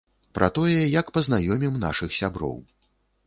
[0.37, 2.57] Пра тое, як пазнаёмім нашых сяброў.